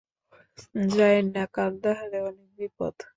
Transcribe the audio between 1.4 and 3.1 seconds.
কান্দাহারে অনেক বিপদ।